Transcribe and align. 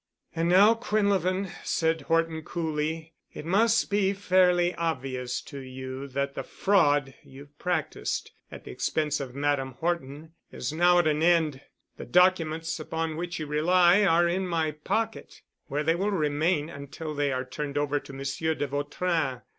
"And 0.35 0.49
now, 0.49 0.73
Quinlevin," 0.73 1.51
said 1.63 2.01
Horton 2.01 2.41
coolly, 2.41 3.13
"it 3.35 3.45
must 3.45 3.91
be 3.91 4.13
fairly 4.13 4.73
obvious 4.73 5.41
to 5.41 5.59
you 5.59 6.07
that 6.07 6.33
the 6.33 6.41
fraud 6.41 7.13
you've 7.21 7.55
practiced 7.59 8.31
at 8.51 8.63
the 8.63 8.71
expense 8.71 9.19
of 9.19 9.35
Madame 9.35 9.73
Horton 9.73 10.31
is 10.51 10.73
now 10.73 10.97
at 10.97 11.05
an 11.05 11.21
end. 11.21 11.61
The 11.97 12.05
documents 12.05 12.79
upon 12.79 13.15
which 13.15 13.37
you 13.39 13.45
rely 13.45 14.03
are 14.03 14.27
in 14.27 14.47
my 14.47 14.71
pocket, 14.71 15.43
where 15.67 15.83
they 15.83 15.93
will 15.93 16.09
remain 16.09 16.67
until 16.67 17.13
they 17.13 17.31
are 17.31 17.45
turned 17.45 17.77
over 17.77 17.99
to 17.99 18.11
Monsieur 18.11 18.55
de 18.55 18.65
Vautrin. 18.65 19.41